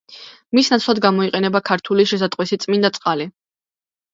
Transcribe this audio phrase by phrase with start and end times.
[0.57, 3.33] მის ნაცვლად გამოიყენება ქართული შესატყვისი „წმიდა წყალი“.